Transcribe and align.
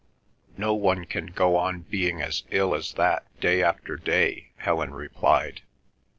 "No 0.57 0.73
one 0.73 1.05
can 1.05 1.27
go 1.27 1.55
on 1.57 1.81
being 1.81 2.23
as 2.23 2.41
ill 2.49 2.73
as 2.73 2.93
that 2.93 3.27
day 3.39 3.61
after 3.61 3.97
day—" 3.97 4.47
Helen 4.57 4.95
replied. 4.95 5.61